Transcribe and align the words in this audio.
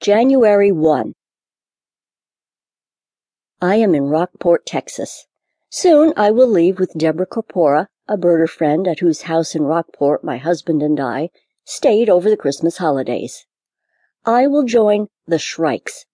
January 0.00 0.70
1. 0.70 1.12
I 3.60 3.74
am 3.74 3.96
in 3.96 4.04
Rockport, 4.04 4.64
Texas. 4.64 5.26
Soon 5.70 6.12
I 6.16 6.30
will 6.30 6.46
leave 6.46 6.78
with 6.78 6.96
Deborah 6.96 7.26
Corpora, 7.26 7.88
a 8.06 8.16
birder 8.16 8.48
friend 8.48 8.86
at 8.86 9.00
whose 9.00 9.22
house 9.22 9.56
in 9.56 9.64
Rockport 9.64 10.22
my 10.22 10.36
husband 10.36 10.84
and 10.84 11.00
I 11.00 11.30
stayed 11.64 12.08
over 12.08 12.30
the 12.30 12.36
Christmas 12.36 12.76
holidays. 12.76 13.44
I 14.24 14.46
will 14.46 14.62
join 14.62 15.08
the 15.26 15.40
Shrikes, 15.40 16.06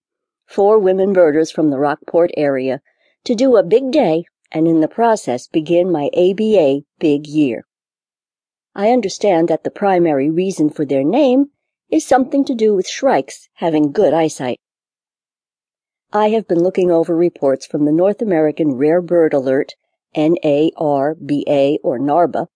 four 0.47 0.79
women 0.79 1.13
birders 1.13 1.51
from 1.51 1.69
the 1.69 1.77
Rockport 1.77 2.31
area, 2.35 2.81
to 3.23 3.35
do 3.35 3.55
a 3.55 3.61
big 3.61 3.91
day 3.91 4.25
and 4.51 4.67
in 4.67 4.81
the 4.81 4.87
process 4.87 5.45
begin 5.45 5.91
my 5.91 6.09
ABA 6.17 6.81
big 6.97 7.27
year. 7.27 7.67
I 8.73 8.89
understand 8.89 9.47
that 9.49 9.63
the 9.63 9.69
primary 9.69 10.31
reason 10.31 10.71
for 10.71 10.85
their 10.85 11.03
name 11.03 11.51
is 11.89 12.05
something 12.05 12.43
to 12.45 12.55
do 12.55 12.73
with 12.73 12.87
shrikes 12.87 13.47
having 13.55 13.91
good 13.91 14.13
eyesight. 14.13 14.59
I 16.11 16.29
have 16.29 16.47
been 16.47 16.63
looking 16.63 16.91
over 16.91 17.15
reports 17.15 17.65
from 17.65 17.85
the 17.85 17.91
North 17.91 18.21
American 18.21 18.75
Rare 18.75 19.01
Bird 19.01 19.33
Alert, 19.33 19.73
NARBA 20.15 21.77
or 21.83 21.99
NARBA, 21.99 22.47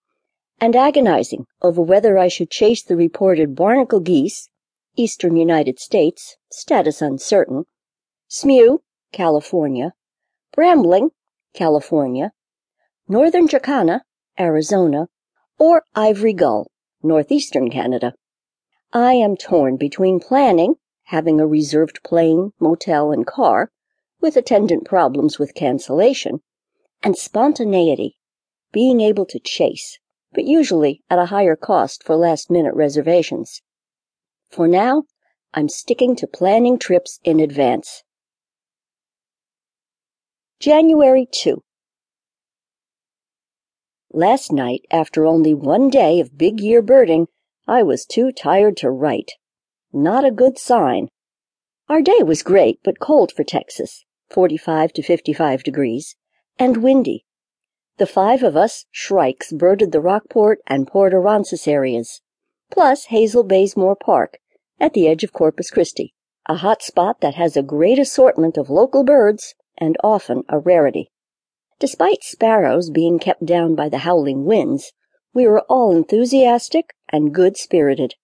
and 0.61 0.75
agonizing 0.75 1.45
over 1.61 1.81
whether 1.81 2.17
I 2.17 2.27
should 2.27 2.49
chase 2.49 2.83
the 2.83 2.95
reported 2.95 3.55
barnacle 3.55 3.99
geese, 3.99 4.49
eastern 4.95 5.35
United 5.35 5.79
States, 5.79 6.37
status 6.51 7.01
uncertain, 7.01 7.65
smew, 8.29 8.79
California, 9.11 9.93
brambling, 10.53 11.09
California, 11.53 12.31
northern 13.07 13.47
jacana, 13.47 14.03
Arizona, 14.39 15.07
or 15.57 15.83
ivory 15.95 16.33
gull, 16.33 16.71
northeastern 17.03 17.69
Canada. 17.69 18.13
I 18.93 19.13
am 19.13 19.37
torn 19.37 19.77
between 19.77 20.19
planning, 20.19 20.75
having 21.03 21.39
a 21.39 21.45
reserved 21.45 22.01
plane, 22.03 22.53
motel, 22.59 23.11
and 23.11 23.25
car, 23.25 23.71
with 24.19 24.35
attendant 24.35 24.85
problems 24.85 25.37
with 25.37 25.53
cancellation, 25.53 26.41
and 27.03 27.15
spontaneity, 27.15 28.17
being 28.71 28.99
able 28.99 29.27
to 29.27 29.39
chase, 29.39 29.99
but 30.33 30.45
usually 30.45 31.03
at 31.07 31.19
a 31.19 31.27
higher 31.27 31.55
cost 31.55 32.03
for 32.03 32.15
last 32.15 32.49
minute 32.49 32.73
reservations. 32.73 33.61
For 34.49 34.67
now, 34.67 35.03
I'm 35.53 35.69
sticking 35.69 36.15
to 36.15 36.27
planning 36.27 36.79
trips 36.79 37.19
in 37.23 37.39
advance. 37.39 38.03
January 40.59 41.27
2. 41.31 41.63
Last 44.11 44.51
night, 44.51 44.81
after 44.89 45.27
only 45.27 45.53
one 45.53 45.91
day 45.91 46.19
of 46.19 46.39
big 46.39 46.59
year 46.59 46.81
birding, 46.81 47.27
I 47.69 47.83
was 47.83 48.03
too 48.03 48.31
tired 48.31 48.77
to 48.77 48.89
write. 48.89 49.33
Not 49.93 50.25
a 50.25 50.31
good 50.31 50.57
sign. 50.57 51.09
Our 51.87 52.01
day 52.01 52.23
was 52.23 52.41
great, 52.41 52.79
but 52.83 52.99
cold 52.99 53.31
for 53.31 53.43
Texas, 53.43 54.05
45 54.31 54.91
to 54.93 55.03
55 55.03 55.61
degrees, 55.61 56.15
and 56.57 56.77
windy. 56.77 57.25
The 57.97 58.07
five 58.07 58.41
of 58.41 58.57
us 58.57 58.85
shrikes 58.89 59.53
birded 59.53 59.91
the 59.91 60.01
Rockport 60.01 60.61
and 60.65 60.87
Port 60.87 61.13
Aransas 61.13 61.67
areas, 61.67 62.21
plus 62.71 63.05
Hazel 63.05 63.43
Bazemore 63.43 63.95
Park, 63.95 64.39
at 64.79 64.93
the 64.93 65.07
edge 65.07 65.23
of 65.23 65.31
Corpus 65.31 65.69
Christi, 65.69 66.15
a 66.47 66.55
hot 66.55 66.81
spot 66.81 67.21
that 67.21 67.35
has 67.35 67.55
a 67.55 67.61
great 67.61 67.99
assortment 67.99 68.57
of 68.57 68.71
local 68.71 69.03
birds 69.03 69.53
and 69.77 69.95
often 70.03 70.41
a 70.49 70.57
rarity. 70.57 71.11
Despite 71.77 72.23
sparrows 72.23 72.89
being 72.89 73.19
kept 73.19 73.45
down 73.45 73.75
by 73.75 73.89
the 73.89 73.99
howling 73.99 74.45
winds, 74.45 74.91
we 75.33 75.47
were 75.47 75.61
all 75.61 75.95
enthusiastic 75.95 76.93
and 77.09 77.33
good 77.33 77.57
spirited. 77.57 78.15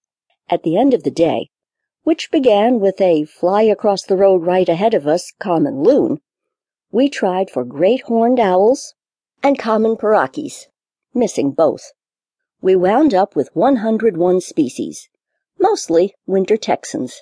At 0.49 0.63
the 0.63 0.77
end 0.77 0.93
of 0.93 1.03
the 1.03 1.11
day, 1.11 1.49
which 2.03 2.31
began 2.31 2.79
with 2.79 3.01
a 3.01 3.25
fly 3.25 3.63
across 3.63 4.03
the 4.03 4.17
road 4.17 4.43
right 4.43 4.69
ahead 4.69 4.93
of 4.93 5.07
us 5.07 5.31
common 5.39 5.83
loon, 5.83 6.19
we 6.91 7.09
tried 7.09 7.49
for 7.49 7.63
great 7.63 8.01
horned 8.01 8.39
owls 8.39 8.93
and 9.43 9.59
common 9.59 9.97
pauraques, 9.97 10.67
missing 11.13 11.51
both. 11.51 11.91
We 12.61 12.75
wound 12.75 13.13
up 13.13 13.35
with 13.35 13.49
101 13.53 14.41
species, 14.41 15.09
mostly 15.59 16.13
winter 16.25 16.57
Texans, 16.57 17.21